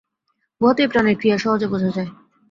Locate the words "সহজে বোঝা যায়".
1.37-2.09